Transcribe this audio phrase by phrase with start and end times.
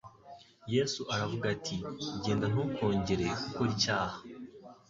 [0.73, 1.75] Yesu aravuga ati:
[2.23, 4.17] "Genda ntukongere gukora icyaha."